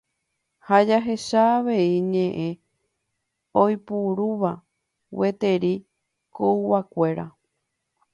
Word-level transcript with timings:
ha 0.67 0.77
jahecha 0.87 1.41
avei 1.57 1.95
ñe'ẽ 2.11 2.49
oiporúva 3.61 4.51
gueteri 5.17 5.73
koyguakuéra. 6.35 7.25